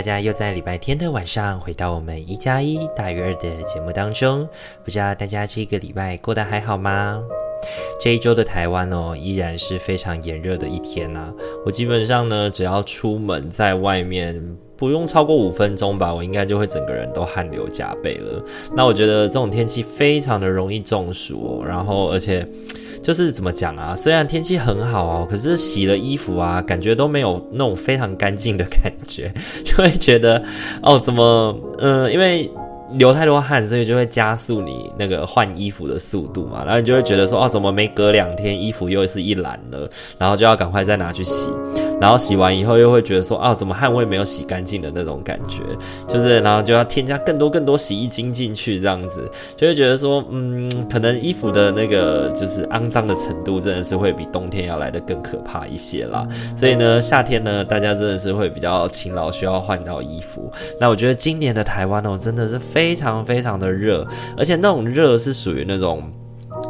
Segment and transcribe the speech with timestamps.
[0.00, 4.48] 大家又在礼拜天的晚上回到我们一加一大于二的节目当中。
[4.82, 7.22] 不知道大家这个礼拜过得还好吗？
[8.00, 11.34] 这一周的台湾哦，依然是非常炎热的一天呐、啊。
[11.66, 14.42] 我基本上呢，只要出门在外面，
[14.80, 18.42] 不用超过五分钟吧，我应该就会整个人都汗流浃背了。
[18.74, 22.44] 那我觉得这种天气非常的容易中暑哦，然后而且。
[23.02, 23.94] 就是怎么讲啊？
[23.94, 29.32] 虽然天气很好啊，可是洗了衣服啊，感觉都没有那种非常干净的感觉，
[29.64, 30.42] 就会觉得
[30.82, 32.50] 哦，怎么嗯、因为
[32.94, 39.88] 流太多汗，所以就会加速你那个换衣服的速度嘛，然后你就会觉得说哦，怎么没隔两天衣服又是一篮了，
[40.18, 41.50] 然后就要赶快再拿去洗。
[42.00, 45.62] 然后洗完以后又会觉得说啊，怎么汗味没有洗干净的那种感觉，
[46.08, 56.26] 就是然后就要添加更多更多洗衣精进去，这样子就会觉得说，嗯，可能衣服的那个就是肮脏的程度真的是会比冬天要来的更可怕一些啦。
[56.56, 60.50] 所以呢，夏天呢，大家真的是会比较勤劳，需要换到衣服。
[60.80, 66.02] 那我觉得今年的台湾哦，真的是非非常非常的热，而且那种热是属于那种。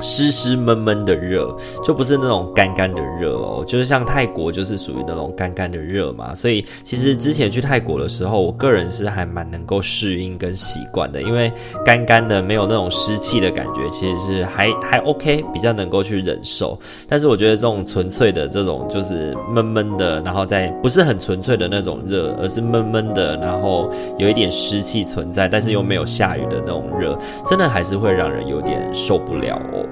[0.01, 11.53] 湿湿闷闷的热，就不是那种干干的热哦，就是像泰国就是属于那种干干的热嘛，所以其实之前去泰国的时候，我个人是还蛮能够适应跟习惯的，因为
[11.85, 16.79] 干干的没有那种湿气的感觉，其实是还还 OK，比较能够去忍受。
[17.09, 29.87] 但是我觉得这种纯粹的这种就是闷闷的，然后再不是很纯粹的那种热，而是闷闷的，然后有一点湿气存在，但是又没有下雨的那种热，真的还是会让人有点受不了哦。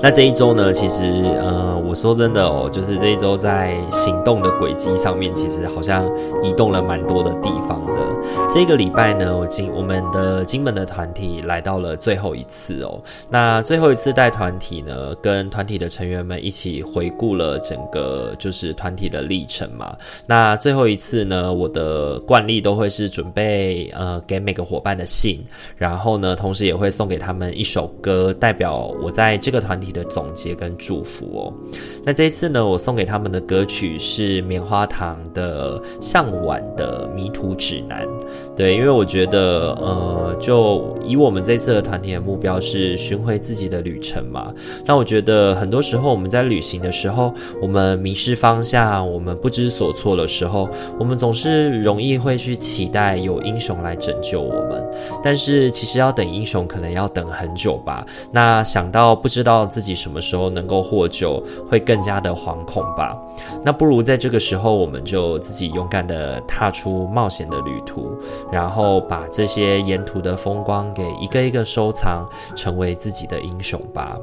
[0.00, 1.04] 那这一周呢，其实，
[1.40, 6.04] 呃，我说真的哦，就是这一周在行动的轨迹上面，其实好像
[6.42, 8.02] 移动了蛮多的地方的。
[8.50, 13.00] 这个礼拜呢，我金我们的金门的团体来到了最后一次哦。
[13.30, 19.96] 那最后一次带团体呢，跟团体的成员们一起回顾了整个就是团体的历程嘛。
[20.26, 25.44] 那最后一次呢，我的惯例都会是准备呃给每个伙伴的信，
[25.76, 31.54] 然后呢，同时也会送给他们一首歌，代表我在这个团体的总结跟祝福哦。
[32.04, 38.04] 那这一次呢，我送给他们的歌曲是棉花糖的《向晚的迷途指南》。
[38.56, 44.46] 对，因为我觉得，呃，就以我们这次的团体的目标是寻回自己的旅程嘛。
[44.84, 50.68] 那我觉得很多时候我们在旅行的时候，我们迷失方向，我们不知所措的时候，
[50.98, 54.84] 我们总是容易会去期待有英雄来拯救我们。
[55.22, 58.04] 但是其实要等英雄，可能要等很久吧。
[58.30, 63.16] 那想到不知道到自己什么时候能够获救，会更加的惶恐吧。
[63.64, 68.10] 那不如在这个时候，我们就自己勇敢的踏出冒险的旅途。
[68.50, 72.26] 然后把这些沿途的风光给一个一个收藏，
[72.56, 74.16] 成为自己的英雄吧。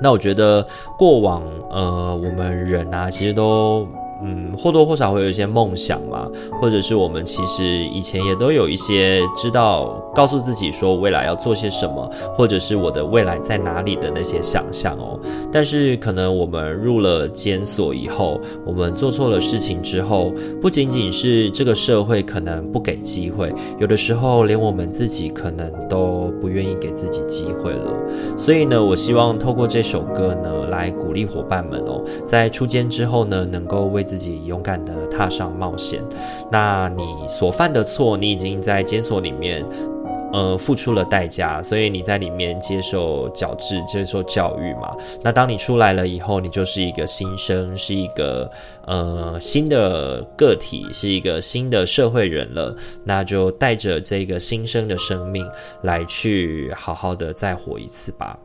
[0.00, 0.66] 那我觉得
[0.98, 3.86] 过往，呃，我们人啊，其实都。
[4.24, 6.28] 嗯，或多或少会有一些梦想嘛，
[6.60, 15.18] 或者是我们其实以前也都有一些知道，告诉自己说未来要做些什么，或者是我的未来在哪里的那些想象哦。
[15.52, 27.92] 但是可能我们入了监所以后，我们做错了事情之后，不仅仅是这个社会可能不给机会，有的时候连我们自己可能都不愿意给自己机会了。
[28.36, 36.02] 所以呢，我希望透过这首歌呢，来鼓励伙伴们哦，在出监之后呢，能够为自己勇敢地踏上冒险。
[36.50, 39.64] 那你所犯的错，你已经在监所里面，
[40.34, 44.94] 呃，付出了代价，所以你在里面接受矫治、接受教育嘛。
[45.22, 48.50] 那当你出来了以后，你就是一个新生，是一个
[48.84, 52.76] 呃新的个体，是一个新的社会人了。
[53.04, 55.42] 那就带着这个新生的生命
[55.84, 58.38] 来去好好的再活一次吧。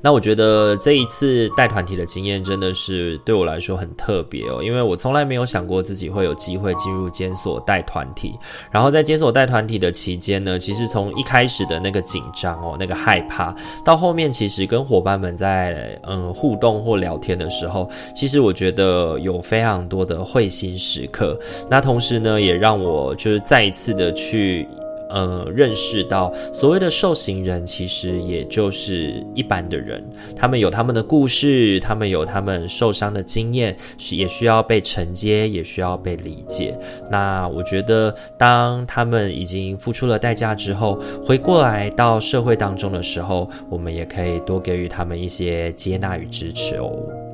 [0.00, 8.32] 那我觉得这一次带团体的经验真的是对我来说很特别哦，因为我从来没有想过自己会有机会进入监所带团体。
[8.70, 21.38] 然后在监所带团体的期间呢，其实从一开始的那个紧张哦，那个害怕，到后面其实跟伙伴们在嗯互动或聊天的时候，其实我觉得有非常多的会心时刻。
[21.68, 24.66] 那同时呢，也让我就是再一次的去。
[25.08, 30.04] 呃认识到，所谓的受刑人其实也就是一般的人，
[30.34, 36.78] 他们有他们的故事，他们有他们受伤的经验，是也需要被承接，也需要被理解。
[37.10, 47.25] 那我觉得，当他们已经付出了代价之后，回过来到社会当中的时候，我们也可以多给予他们一些接纳与支持哦。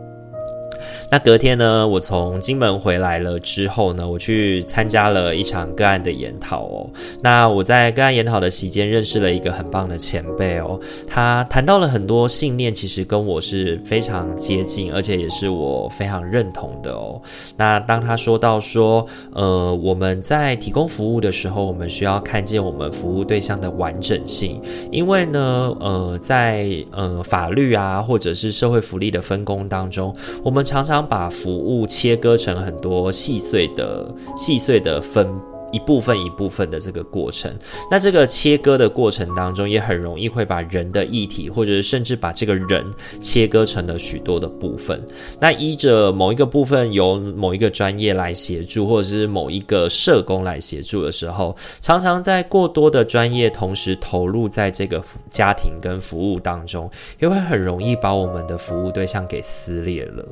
[1.11, 6.90] 那隔天呢，我从金门回来了之后呢，我去参加了一场个案的研讨哦。
[7.23, 17.20] 那我在个案研讨的期间认识了一个很棒的前辈哦，他谈到了很多信念，其实跟我是非常接近，而且也是我非常认同的哦。
[17.56, 35.52] 那当他说到说，呃，我们在提供服务的时候，我们需要看见我们服务对象的完整性，因为呢，呃，在呃法律啊，或者是社会福利的分工当中，我们常常把服务切割成很多细碎的、细碎的分。
[35.73, 37.53] 一部分一部分的这个过程，
[37.91, 42.85] 那这个切割的过程当中，也很容易会把人的议题，或者是甚至把这个人
[43.21, 45.03] 切割成了许多的部分。
[45.41, 60.25] 那依着某一个部分由某一个专业来协助，或者是某一个社工来协助的时候，常常在过多的专业同时投入在这个家庭跟服务当中，也会很容易把我们的服务对象给撕裂了。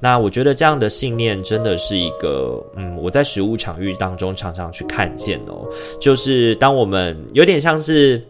[0.00, 5.68] 那我觉得这样的信念真的是一个，嗯，我在实务场域当中常常看见哦，
[6.00, 8.22] 就是当我们有点像是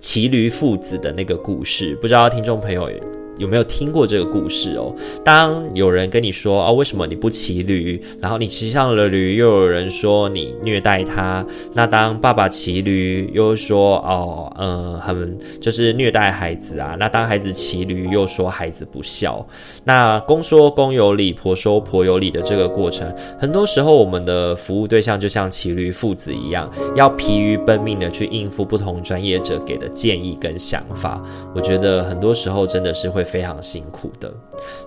[0.00, 2.90] 骑驴父子的那个故事，不知道听众朋友
[3.38, 4.94] 有没有听过这个故事哦？
[5.22, 8.00] 当有人跟你说、哦，为什么你不骑驴？
[8.20, 11.44] 然后你骑上了驴，又有人说你虐待他。
[11.74, 16.96] 那当爸爸骑驴，又说哦，嗯，很就是虐待孩子啊。
[16.98, 19.46] 那当孩子骑驴，又说孩子不孝。
[19.84, 26.66] 那公说公有理，婆说婆有理的这个过程，很多时候我们的服务对象就像骑驴父子一样，
[26.96, 31.22] 要疲于奔命的去应付不同专业者给的建议跟想法。
[31.54, 33.25] 我觉得很多时候真的是会。
[33.26, 34.32] 非常辛苦的。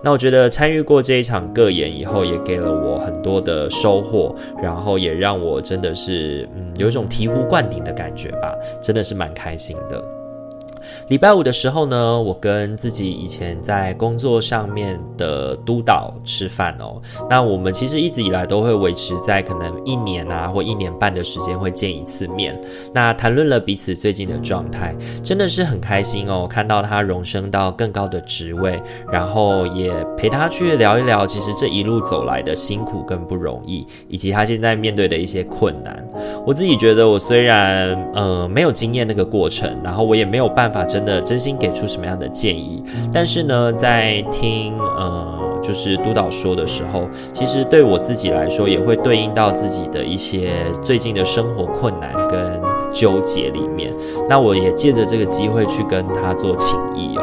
[0.02, 8.52] 那我觉得参与过这一场个演以后，也给了我很多的收获，然后也让我真的是嗯有一种醍醐灌顶的感觉吧，
[8.82, 10.02] 真的是蛮开心的。
[11.10, 17.02] 礼拜五的时候呢，我跟自己以前在工作上面的督导吃饭哦。
[17.28, 22.56] 那我们其实一直以来都会维持在可能一年啊或一年半的时间会见一次面。
[22.94, 26.46] 那谈论了彼此最近的状态，真的是很开心哦。
[26.48, 28.80] 看到他荣升到更高的职位，
[29.10, 36.08] 然后也陪他去聊一聊，其实这一路走来的辛苦跟不容易，以及他现在面对的一些困难。
[36.46, 40.99] 我自己觉得，我虽然呃没有经验那个过程，然后我也没有办法真。
[41.00, 42.82] 真的真心给出什么样的建议？
[43.10, 50.52] 但是呢，在听呃，就是督导说的时候，其实对我自己来说，也会对应到自己的一些
[50.82, 52.60] 最近的生活困难跟
[52.92, 53.90] 纠结里面。
[54.28, 57.16] 那我也借着这个机会去跟他做情谊。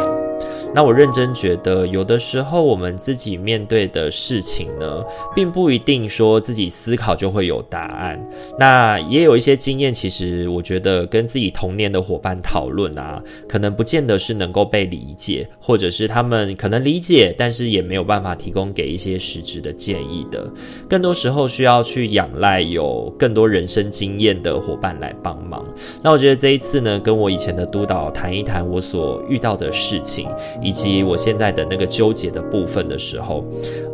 [0.78, 5.04] 那我认真觉得，有的时候我们自己面对的事情呢，
[5.34, 8.24] 并不一定说自己思考就会有答案。
[8.60, 13.20] 那也有一些经验，其实我觉得跟自己同年的伙伴讨论啊，
[13.50, 20.48] 可能不见得是能够被理解，或者是他们可能理解，但是也没有办法提供给一些实质的建议的。
[20.88, 25.66] 更多时候需要去仰赖有更多人生经验的伙伴来帮忙。
[26.04, 30.30] 那我觉得这一次呢，跟我以前的督导谈一谈我所遇到的事情。
[30.68, 33.42] 以及我现在的那个纠结的部分的时候，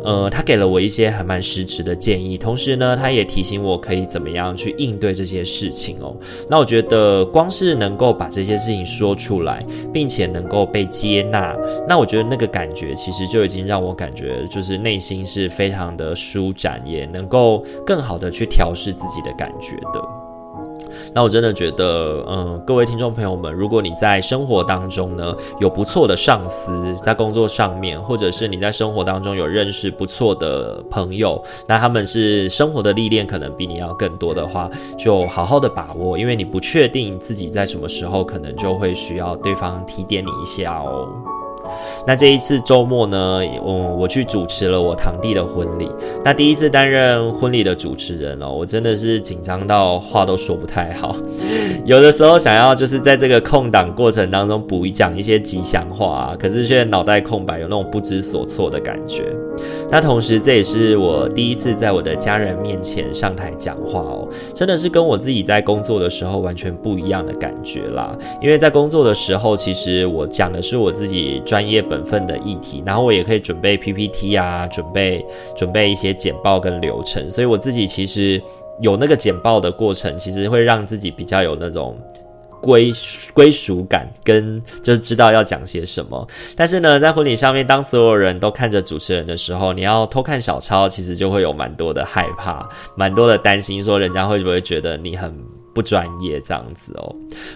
[0.02, 6.16] 呃，他给了我一些还蛮实质的建议，同时呢，他也提醒我可以怎么样去应对这些事情哦。
[6.50, 9.62] 那我觉得光是能够把这些事情说出来，
[9.92, 11.56] 并且能够被接纳，
[11.88, 20.23] 那我觉得那个感觉其实就已经让我感觉就是内心是非常的舒展，也能够更好的去调试自己的感觉的。
[21.14, 34.68] 那我真的觉得，嗯，各位听众朋友们，如果你在生活当中呢，有不错的上司，在工作上面，或者是你在生活当中有认识不错的朋友，那他们是生活的历练可能比你要更多的话，
[34.98, 41.08] 就好好的把握，因为你不确定自己在什么时候可能就会需要对方提点你一下哦。
[42.06, 45.90] 那这一次周末呢，嗯，我去主持了我堂弟的婚礼。
[46.24, 51.16] 那第一次担任婚礼的主持人哦，我真的是紧张到话都说不太好。
[51.84, 59.24] 有的时候想要就是在这个空档过程当中补一讲一些吉祥话啊，可是却脑袋空白，有那种不知所措的感觉。
[59.90, 68.16] 那同时这也是我第一次在我的家人面前上台讲话哦，真的是跟我自己在工作的时候完全不一样的感觉啦。
[68.40, 78.42] 因为在工作的时候，其实我讲的是我自己专业本分的议题，然后我也可以准备 PPT 啊，准备准备一些简报跟流程，所以我自己其实
[78.80, 81.96] 有那个简报的过程，其实会让自己比较有那种。
[82.64, 82.90] 归
[83.34, 92.66] 归属感跟就是知道要讲些什么，但是呢，在婚礼上面，当所有人都看着主持人的时候，你要偷看小抄，其实就会有蛮多的害怕，
[92.96, 95.30] 蛮多的担心，说人家会不会觉得你很。
[95.74, 97.14] 不专业这样子哦。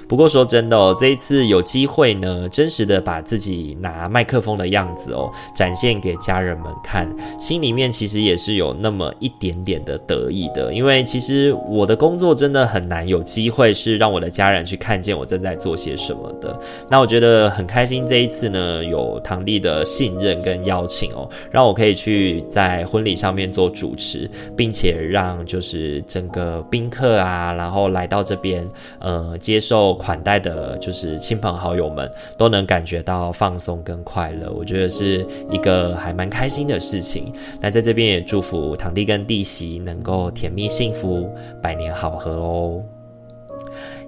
[0.09, 7.09] 不过说真的哦，这一次有机会呢，真实的把自己拿麦克风的样子哦，展现给家人们看，
[7.39, 10.75] 心里面其实也是有那么一点点的得意的。
[10.75, 16.59] 因为其实我的工作真的很难有机会是让我的家人去看见我正在做些什么的。
[16.91, 28.08] 那我觉得很开心，这一次呢，有堂弟的信任跟邀请哦，让我可以去在婚礼上面做主持，并且让就是整个宾客啊，然后来。
[28.09, 37.33] 到这边，呃，接受款待的，就是亲朋好友们都能感觉到放松跟快乐，我觉得是一个还蛮开心的事情。
[37.61, 41.29] 那在这边也祝福堂弟跟弟媳能够甜蜜幸福，
[41.63, 42.83] 百年好合哦。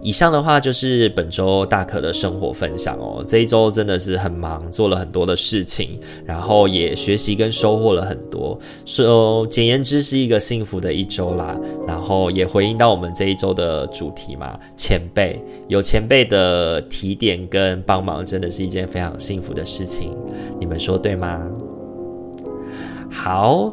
[0.02, 3.22] 以上的话就是本周大可的生活分享哦。
[3.26, 8.58] 这一周真的是很忙，做了很多的事情，然后也学习跟收获了很多。
[8.86, 11.54] 说简言之是一个幸福的一周啦。
[11.86, 15.38] 然后也回应到我们这一周的主题嘛，前辈
[15.68, 20.16] 有前辈的提点跟帮忙，真的是一件非常幸福的事情。
[20.58, 21.40] 你们说对吗？
[23.10, 23.72] 好。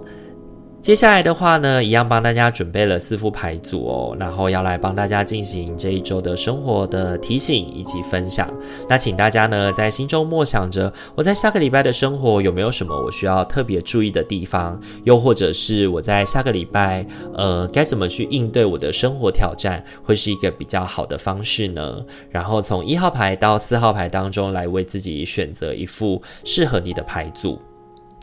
[0.88, 8.50] 接下来的话呢，一样帮大家准备了四副牌组哦，然后要来帮大家进行这一周的生活的提醒以及分享。
[8.88, 14.80] 那请大家呢在心中默想着，我在下个礼拜的生活有没有什么我需要特别注意的地方？
[15.04, 21.98] 又或者是我在下个礼拜，呃，该怎么去应对我的生活挑战，会是一个比较好的方式呢？
[22.30, 27.62] 然后从一号牌到四号牌当中来为自己选择一副适合你的牌组。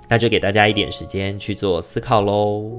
[0.08, 2.70] 那就给大家一点时间去做思考喽。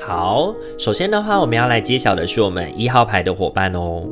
[0.00, 4.06] 好，首先的话，我们要来揭晓的是我们一号牌的伙伴哦。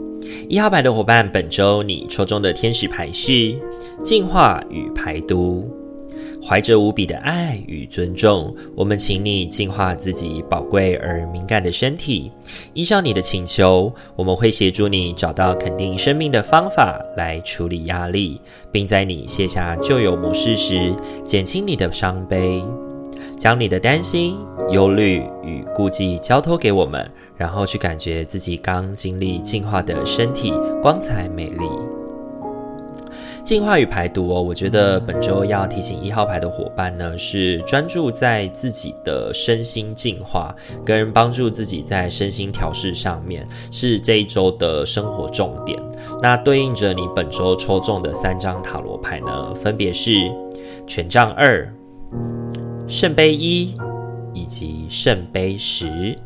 [0.49, 3.55] 一号牌的伙伴，本周你抽中的天使牌是
[4.03, 5.71] 净化与排毒。
[6.45, 12.33] 怀着无比的爱与尊重，我们请你净化自己宝贵而敏感的身体。
[12.75, 18.41] 依照你的请求，我们会协助你找到肯定生命的方法来处理压力，
[18.73, 20.93] 并在你卸下旧有模式时，
[21.25, 22.63] 减轻你的伤悲。
[23.39, 24.37] 将你的担心、
[24.71, 31.92] 忧虑与顾忌交托给我们，然后去感觉自己刚经历净化的身体光彩美丽。
[33.45, 45.79] 净化与排毒哦，我觉得本周要提醒一号牌的伙伴呢，是专注在自己的身心净化，跟帮助自己在身心调试上面，是这一周的生活重点。
[46.23, 50.31] 那对应着你本周抽中的三张塔罗牌呢，分别是
[50.87, 51.69] 权杖二、
[52.87, 53.75] 圣杯一
[54.33, 56.17] 以及圣杯十。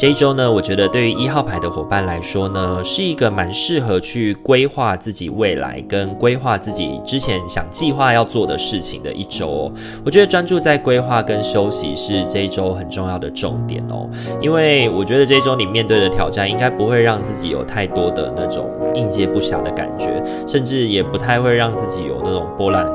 [0.00, 9.72] 这一周呢，我觉得对于一号牌的伙伴来说呢，是一个蛮适合去规划自己未来跟规划自己之前想计划要做的事情的一周哦。
[10.02, 14.08] 我觉得专注在规划跟休息是这一周很重要的重点哦，
[14.40, 22.86] 因为我觉得这一周你面对的挑战应该不会让自己有太多的那种应接不暇的感觉，甚至也不太会让自己有那种波澜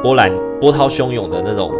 [0.00, 1.72] 波澜波涛汹涌的那种。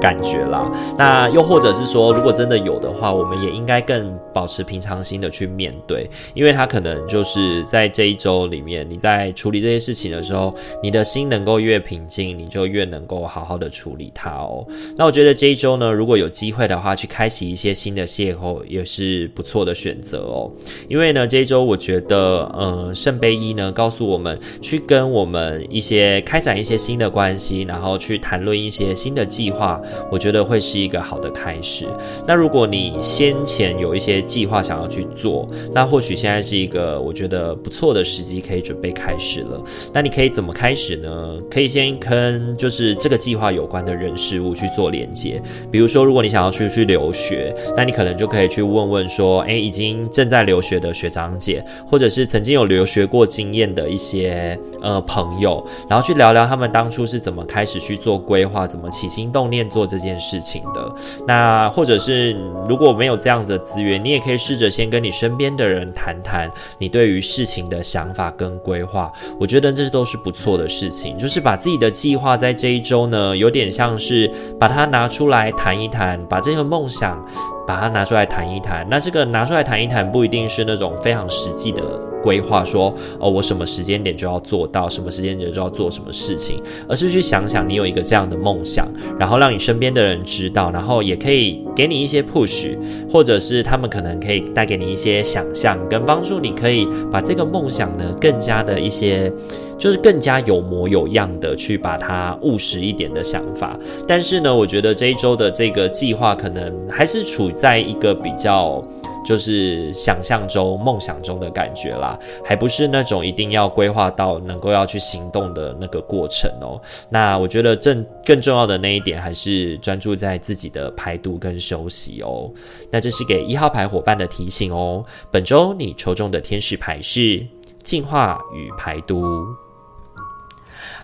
[0.00, 14.66] 感觉啦，那又或者是说，如果真的有的话，我们也应该更保持平常心的去面对，因为他可能就是在这一周里面，你在处理这些事情的时候，你的心能够越平静，你就越能够好好的处理它哦。
[14.96, 20.50] 那我觉得这一周呢，如果有机会的话，去开启一些新的邂逅，也是不错的选择哦。
[20.88, 29.80] 因为呢，这一周我觉得，呃，圣杯一呢，告诉我们去跟我们一些开展一些新的关系，然后去谈论一些新的计划。
[30.10, 31.86] 我觉得会是一个好的开始。
[32.26, 39.62] 那如果你先前有一些计划想要去做，那或许现在是一个我觉得不错的时机，可以准备开始了。
[39.92, 41.38] 那你可以怎么开始呢？
[41.50, 45.42] 可以先跟就是这个计划有关的人事物去做连接。
[45.70, 59.79] 比如说，如果你想要出去留学，那你可能就可以去问问说，诶，已经正在留学的学长姐，或者是曾经有留学过经验的一些呃朋友，然后去聊聊他们当初是怎么开始去做规划，怎么起心动念做。
[59.80, 60.94] 做这件事情的。
[61.26, 62.36] 那或者是
[62.68, 69.10] 如果没有这样子的资源，你也可以试着先跟你身边的人谈谈你对于事情的想法跟规划。
[69.38, 77.24] 我觉得这都是不错的事情，就是把自己的计划在这一周呢，有点像是把它拿出来谈一谈，把这个梦想
[77.66, 78.86] 把它拿出来谈一谈。
[78.90, 82.09] 那这个拿出来谈一谈，不一定是那种非常实际的。
[82.22, 88.86] 规划说哦，我什么时间点就要做到，什么时间点就要做什么事情，而是去想想你有一个这样的梦想，
[89.18, 92.76] 然后让你身边的人知道，然后也可以给你一些 push，
[93.10, 99.32] 或者是他们可能可以带给你一些想象跟帮助，你可以把这个梦想呢更加的一些，
[99.78, 103.76] 就是更加有模有样的去把它务实一点的想法。
[104.06, 108.82] 但是呢，我觉得这一周的这个计划可能还是处在一个比较。
[109.24, 116.80] 就是想象中、梦想中的感觉啦，还不是那种一定要规划到能够要去行动的那个过程哦。
[117.08, 122.50] 那我觉得正更重要的那一点，还是专注在自己的排毒跟休息哦。
[122.90, 125.04] 那这是给一号牌伙伴的提醒哦。
[125.30, 127.46] 本周你抽中的天使牌是
[127.82, 129.24] 净化与排毒。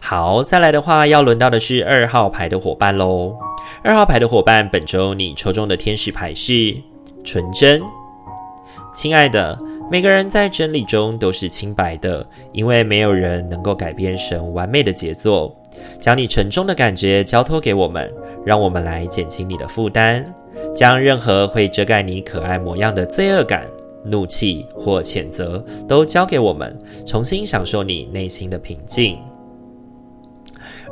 [0.01, 3.35] 好，再来的话，要轮到的是二号牌的伙伴喽。
[3.83, 6.77] 二号牌的伙伴，本周你抽中的天使牌是
[7.25, 7.83] 纯真。
[8.97, 9.57] 亲爱的，
[9.91, 15.55] 每个人在真理中都是清白的，因为没有人能够改变神完美的杰作。
[16.01, 18.11] 将你沉重的感觉交托给我们，
[18.43, 20.25] 让我们来减轻你的负担。
[20.75, 23.67] 将任何会遮盖你可爱模样的罪恶感、
[24.03, 26.75] 怒气或谴责都交给我们，
[27.05, 29.19] 重新享受你内心的平静。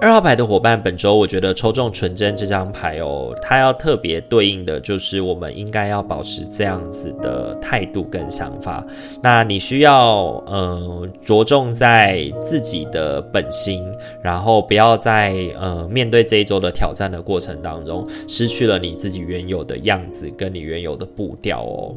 [0.04, 8.87] 二号牌的伙伴，本周我觉得抽中纯真这张牌哦，它要特别对应的就是我们应该要保持这样子的态度跟想法。
[9.23, 13.82] 那你需要嗯着重在自己的本心，
[14.23, 21.96] 然后不要在呃面对这一周的挑战的过程当中失去了你自己原有的样子跟你原有的步调哦。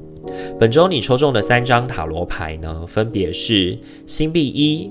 [0.58, 4.90] 本周你抽中的三张塔罗牌呢，分别是星币一、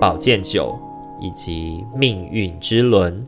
[0.00, 0.74] 宝剑九。
[1.22, 3.24] 以及命运之轮，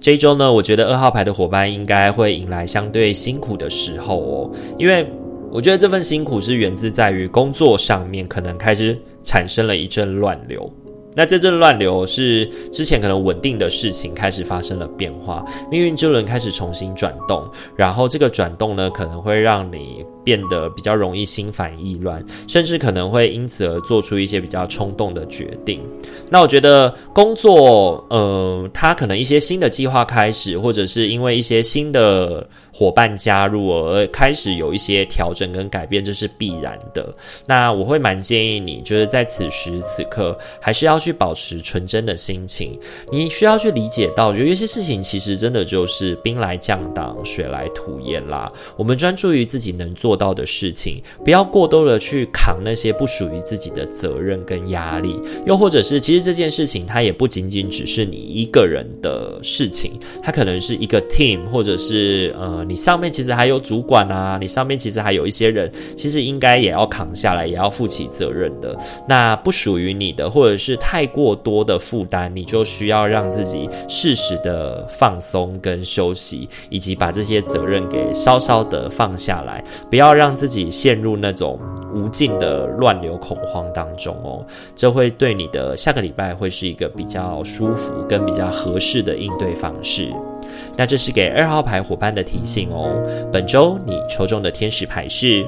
[0.00, 5.06] 这一周呢，我觉得二号牌的伙伴应该会迎来相对辛苦的时候哦，因为
[5.48, 10.70] 我觉得这份辛苦是源自在于工作上面可能开始产生了一阵乱流。
[11.14, 19.97] 那这阵乱流是之前可能稳定的事情开始发生了变化，命运之轮开始重新转动，然后这个转动呢，可能会让你
[20.28, 25.80] 变得比较容易心烦意乱，甚至可能会因此而做出一些比较冲动的决定。
[26.28, 32.46] 那我觉得工作，呃，他可能一些新的计划开始，或者是因为一些新的。
[32.78, 37.12] 伙伴加入而开始有一些调整跟改变，这是必然的。
[37.44, 42.78] 那我会蛮建议你，就是在此时此刻，还是要去保持纯真的心情。
[43.10, 48.48] 你需要去理解到，有一些事情其实真的就是兵来将挡，水来土掩啦。
[48.76, 55.20] 我们专注于自己能做到的事情，不要过多的去扛那些不属于自己的责任跟压力。
[55.44, 62.64] 又或者是，其实这件事情它也不仅仅只是你一个人的事情，它可能是一个 team，或者是呃。
[62.68, 68.76] 你上面其实还有主管啊，你上面其实还有一些人，其实应该也要扛下来，也要负起责任的。
[69.08, 81.58] 那不属于你的，或者是太过多的负担，你就需要让自己适时的放松跟休息，以及把这些责任给稍稍的放下来，不要让自己陷入那种
[81.94, 84.44] 无尽的乱流恐慌当中哦。
[84.76, 90.12] 这会对你的下个礼拜会是一个比较舒服跟比较合适的应对方式。
[90.76, 92.94] 那这是给二号牌伙伴的提醒哦。
[93.32, 95.46] 本周你抽中的天使牌是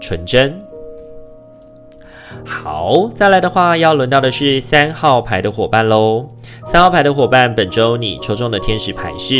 [0.00, 0.60] 纯真。
[2.44, 6.28] 好，再来的话要轮到的是三号牌的伙伴喽。
[6.64, 9.34] 三号牌的伙伴，本周你抽中的天使牌是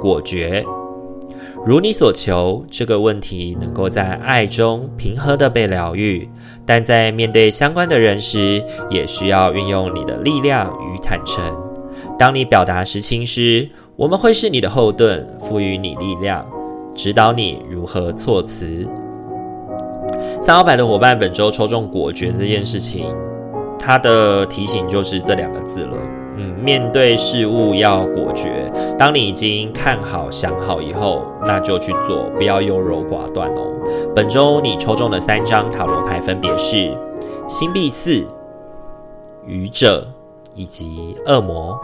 [0.00, 0.64] 果决。
[1.64, 6.26] 如你所求，这个问题能够在爱中平和的被疗愈，
[6.64, 11.44] 但在面对相关的人时，也需要运用你的力量与坦诚。
[12.18, 13.68] 当你表达实情时，
[14.00, 16.42] 我们会是你的后盾，赋予你力量，
[16.94, 18.88] 指导你如何措辞。
[20.40, 23.14] 三号牌的伙伴，本周抽中果决这件事情，
[23.78, 25.98] 它的提醒就是这两个字了。
[26.38, 28.72] 嗯，面对事物要果决。
[28.98, 33.70] 当你已经看好、想好以后，那就去做，不要优柔寡断哦。
[34.16, 36.90] 本周你抽中的三张塔罗牌分别是
[37.46, 38.24] 星币四、
[39.46, 40.08] 愚者
[40.54, 41.78] 以及恶魔。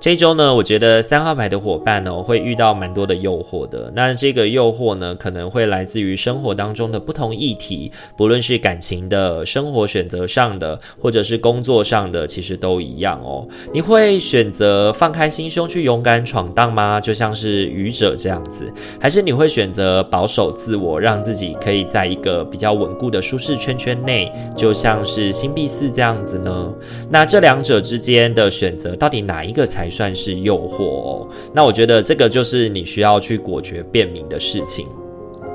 [0.00, 3.92] 这一周呢，我觉得三号牌的伙伴呢，会遇到蛮多的诱惑的。
[3.96, 13.44] 那这个诱惑呢，可能会来自于生活当中的不同议题，不论是感情的、生活选择上的，或者是工作上的，其实都一样哦。
[13.72, 17.00] 你会选择放开心胸去勇敢闯荡吗？
[17.00, 26.72] 就像是愚者这样子，还是你会选择保守自我，让自己可以在一个比较稳固的舒适圈圈内，就像是星币四这样子呢？
[27.10, 31.28] 那这两者之间的选择，到底哪一个才算是诱惑哦？
[31.52, 34.86] 那我觉得这个就是你需要去果决辨明的事情。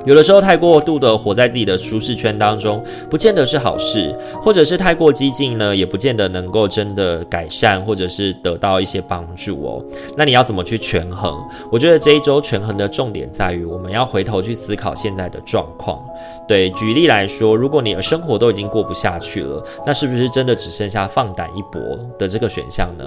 [0.04, 9.82] 有的时候太过度的活在自己的舒适圈当中，不见得是好事；或者是太过激进呢，也不见得能够真的改善，或者是得到一些帮助哦。
[10.14, 11.34] 那你要怎么去权衡？
[11.72, 16.04] 我觉得这一周权衡的重点在于，我们要回头去思考现在的状况。
[16.46, 21.80] 对，举例来说，如果你的生活都已经过不下去了，那是不是真的只剩下放胆一搏
[22.18, 23.04] 的这个选项呢？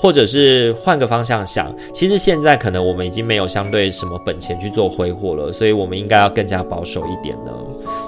[0.00, 7.52] 或者是换个方向想，其实现在可能我们已经没有相对什么本钱去做挥霍了，所以我们应该要更加保守一点呢。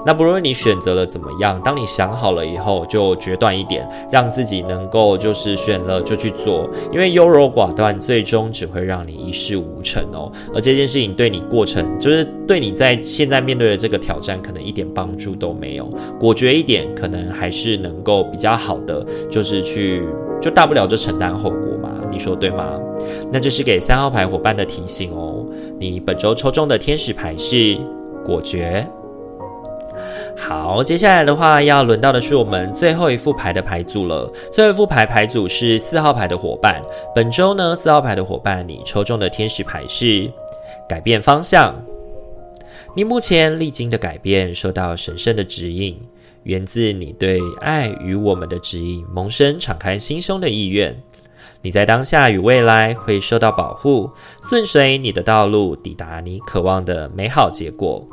[0.03, 10.31] 那不论你选择了怎么样，当你想好了以后，就决断一点，让自己能够就是选了就去做，因为优柔寡断最终只会让你一事无成哦。
[10.55, 15.87] 而这件事情对你过程，就是对你在现在面对的这个挑战，可能一点帮助都没有。
[16.19, 20.03] 果决一点，可能还是能够比较好的，就是去。
[20.41, 21.72] 就大不了就承担后果，
[22.13, 22.79] 你说对吗？
[23.31, 25.43] 那这是给三号牌伙伴的提醒哦。
[25.79, 27.75] 你本周抽中的天使牌是
[28.23, 28.87] 果决。
[30.37, 34.31] 好，接下来的话要轮到的是我们最后一副牌的牌组了。
[34.51, 36.81] 最后一副牌牌组是四号牌的伙伴。
[37.15, 40.29] 本周呢，四号牌的伙伴，你抽中的天使牌是
[40.87, 41.73] 改变方向。
[42.95, 45.99] 你目前历经的改变，受到神圣的指引。
[46.43, 50.93] 源自你对爱与我们的指引，萌生敞开心胸的意愿。
[51.63, 58.05] 你在当下与未来会受到保护，顺遂你的道路，抵达你渴望的美好结果。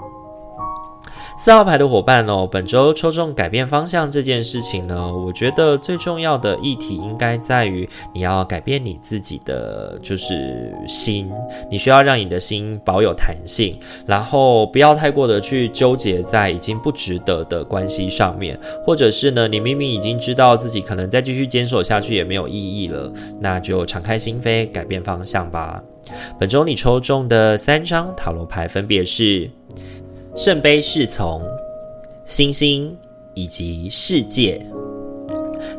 [1.42, 11.32] 四号牌的伙伴哦，本周抽中改变方向这件事情呢，我觉得最重要的议题应该在于你要改变你自己的就是心，
[11.70, 25.82] 你需要让你的心保有弹性，然后不要太过的去纠结在已经不值得的关系上面，或者是呢，你明明已经知道自己可能再继续坚守下去也没有意义了，那就敞开心扉，改变方向吧。
[26.38, 29.50] 本周你抽中的三张塔罗牌分别是。
[30.42, 31.42] 圣杯侍从、
[32.24, 32.96] 星星
[33.34, 34.66] 以及世界。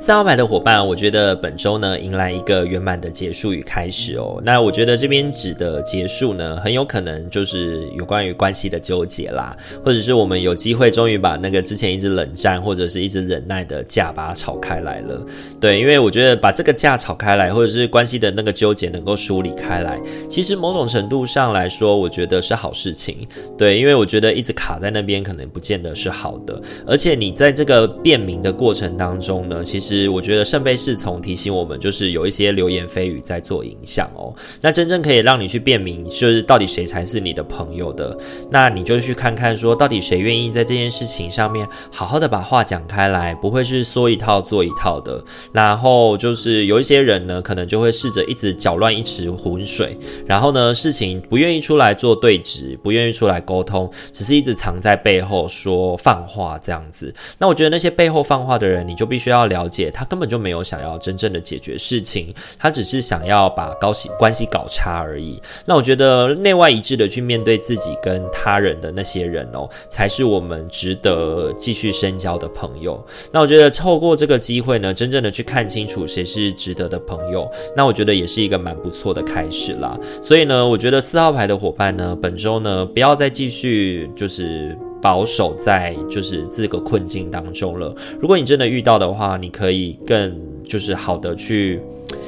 [0.02, 4.42] 三号牌的伙伴，我觉得本周呢，迎来一个圆满的结束与开始哦。
[4.44, 15.24] 那我觉得这边指的结束呢，很有可能就是有关于关系的纠结啦，或者是我们有机会终于把那个之前一直冷战或者是一直忍耐的架把它吵开来了。
[15.60, 23.28] 对，因为我觉得把这个架吵开来，或者是关系的那个纠结能够梳理开来，其实某种程度上来说，我觉得是好事情。
[23.56, 26.60] 对，因为我觉得一直卡在那边，可能不见得是好的。
[26.88, 29.91] 而且你在这个辨明的过程当中呢，其实。
[29.96, 34.34] 实，我觉得圣杯侍从提醒我们，就是有一些流言蜚语在做影响哦。
[34.62, 38.18] 那真正可以让你去辨明，就是到底谁才是你的朋友的，
[38.50, 45.22] 那你就去看看，说到底谁愿意在这件事情上面好好的把话讲开来，不会是说一套做一套的。
[45.52, 57.14] 然后就是有一些人呢，可能就会试着一直搅乱一池浑水，然后呢，事情不愿意出来做对质，不愿意出来沟通，只是一直藏在背后说放话这样子。
[57.38, 59.81] 那我觉得那些背后放话的人，你就必须要了解。
[59.90, 65.42] 他根本就没有想要真正的解决事情，他只是想要把高系关系搞差而已。
[65.66, 73.04] 那我觉得内外一致的去面对自己跟他人的那些人哦，才是我们值得继续深交的朋友。
[73.32, 79.98] 那我觉得透过这个机会呢，真正的去看清楚谁是值得的朋友，那我觉得也是一个蛮不错的开始啦。
[80.22, 84.78] 所以呢，我觉得四号牌的伙伴呢，本周呢，不要再继续就是。
[85.02, 87.94] 保守在就是这个困境当中了。
[88.20, 91.80] 如果你真的遇到的话，你可以更就是好的去，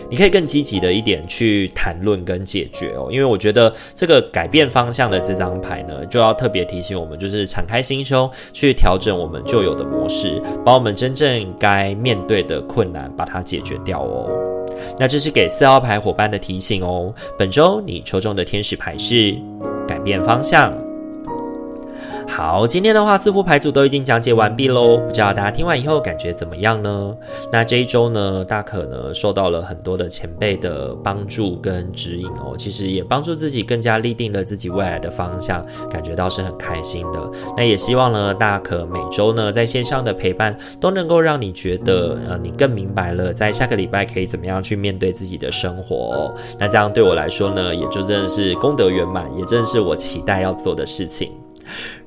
[0.10, 3.10] 你可以更积极的一点去谈论跟解决哦。
[3.12, 14.30] 因为我觉得这个改变方向的这张牌呢，就要特别提醒我们，就是敞开心胸去调整我们旧有的模式，把我们真正该面对的困难把它解决掉哦。
[15.00, 17.14] 那这是给四号牌伙伴的提醒哦。
[17.38, 19.36] 本周你抽中的天使牌是
[19.88, 20.74] 改变方向。
[22.36, 24.98] 好，今天的话，四副牌组都已经讲解完毕喽。
[24.98, 27.16] 不知道大家听完以后感觉怎么样呢？
[27.52, 37.32] 那这一周呢，大可呢受到了很多的前辈的帮助跟指引哦，其实也帮助自己更加立定了自己未来的方向，感觉到是很开心的。
[37.56, 46.34] 那也希望呢，大可每周呢在线上的陪伴都能够让你觉得，呃，你更明白了在下个礼拜可以怎么样去面对自己的生活哦。
[46.58, 51.30] 那这样对我来说呢，也就真的是功德圆满，也正是我期待要做的事情。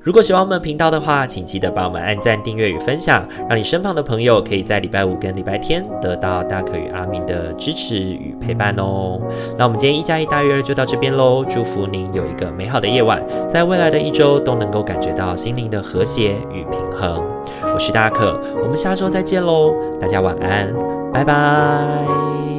[0.01, 9.19] 如果喜欢我们频道的话，请记得帮我们按赞、订阅与分享，让你身旁的朋友可以在礼拜五跟礼拜天得到大可与阿明的支持与陪伴哦。
[9.57, 17.21] 那我们今天一加一大于二就到这边喽，祝福您有一个美好的夜晚，在未来的一周都能够感觉到心灵的和谐与平衡。
[17.61, 20.73] 我是大可，我们下周再见喽，大家晚安，
[21.11, 22.56] 拜拜。